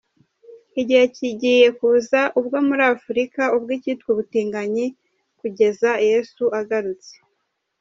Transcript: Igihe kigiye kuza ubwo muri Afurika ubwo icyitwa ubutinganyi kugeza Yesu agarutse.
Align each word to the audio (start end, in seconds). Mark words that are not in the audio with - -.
Igihe 0.81 1.03
kigiye 1.15 1.67
kuza 1.77 2.21
ubwo 2.39 2.57
muri 2.67 2.83
Afurika 2.93 3.41
ubwo 3.55 3.69
icyitwa 3.77 4.07
ubutinganyi 4.13 4.85
kugeza 5.39 5.89
Yesu 6.09 6.43
agarutse. 6.59 7.11